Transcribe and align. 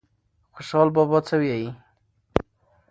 خوشال 0.53 0.87
بابا 0.95 1.19
څه 1.27 1.35
وایي؟ 1.41 1.69